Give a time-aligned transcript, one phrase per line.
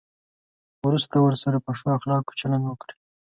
[0.87, 2.93] وروسته ورسره په ښو اخلاقو چلند وکړئ.